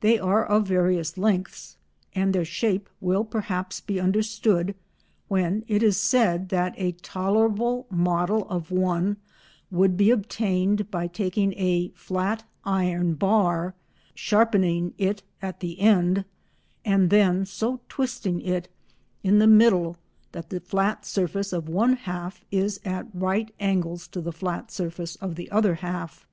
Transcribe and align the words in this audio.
They 0.00 0.18
are 0.18 0.44
of 0.44 0.66
various 0.66 1.16
lengths, 1.16 1.76
and 2.12 2.32
their 2.32 2.44
shape 2.44 2.88
will 3.00 3.24
perhaps 3.24 3.80
be 3.80 4.00
understood 4.00 4.74
when 5.28 5.64
it 5.68 5.84
is 5.84 5.96
said 5.96 6.48
that 6.48 6.74
a 6.76 6.90
tolerable 7.00 7.86
model 7.88 8.48
of 8.48 8.72
one 8.72 9.18
would 9.70 9.96
be 9.96 10.10
obtained 10.10 10.90
by 10.90 11.06
taking 11.06 11.52
a 11.52 11.90
flat 11.94 12.42
iron 12.64 13.14
bar, 13.14 13.76
sharpening 14.16 14.94
it 14.98 15.22
at 15.40 15.60
the 15.60 15.78
end, 15.78 16.24
and 16.84 17.08
then 17.08 17.46
so 17.46 17.78
twisting 17.88 18.40
it 18.40 18.66
in 19.22 19.38
the 19.38 19.46
middle 19.46 19.96
that 20.32 20.50
the 20.50 20.58
flat 20.58 21.06
surface 21.06 21.52
of 21.52 21.68
one 21.68 21.92
half 21.94 22.44
is 22.50 22.80
at 22.84 23.06
right 23.14 23.54
angles 23.60 24.08
to 24.08 24.20
the 24.20 24.32
flat 24.32 24.72
surface 24.72 25.14
of 25.14 25.36
the 25.36 25.48
other 25.52 25.76
half. 25.76 26.26